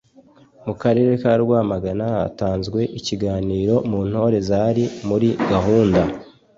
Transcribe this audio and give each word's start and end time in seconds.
Mu 0.65 0.73
Karere 0.81 1.11
ka 1.21 1.31
Rwamagana 1.41 2.05
hatanzwe 2.17 2.79
ikiganiro 2.99 3.75
mu 3.89 3.99
ntore 4.07 4.37
zari 4.49 4.83
muri 5.07 5.29
gahunda 5.51 6.01